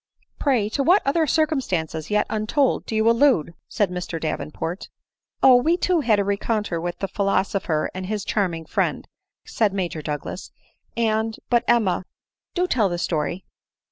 [0.39, 4.89] "Pray, to what other circumstance, yet untold, do you allude?" said Mr Davenport"
[5.43, 9.07] Oh, we too had a rencontre with the philosopher and hi$ charming friend,"
[9.45, 10.49] said Major Douglas,"
[11.13, 12.03] and— but* Emma,
[12.55, 13.45] do you tell the story.